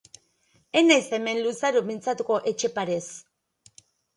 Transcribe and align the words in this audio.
Ez 0.81 0.81
naiz 0.85 1.03
hemen 1.17 1.43
luzaro 1.43 1.85
mintzatuko 1.91 2.41
Etxeparez. 2.53 3.03